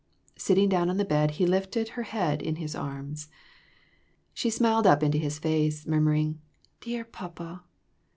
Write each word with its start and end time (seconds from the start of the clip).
Sitting 0.35 0.67
down 0.67 0.89
on 0.89 0.97
the 0.97 1.05
bed 1.05 1.29
he 1.37 1.45
lifted 1.45 1.89
her 1.89 2.01
head 2.01 2.41
in 2.41 2.55
his 2.55 2.73
arms. 2.73 3.27
She 4.33 4.49
smiled 4.49 4.87
up 4.87 5.03
into 5.03 5.19
his 5.19 5.37
face, 5.37 5.85
murmuring 5.85 6.41
"Dear 6.79 7.05
papa 7.05 7.63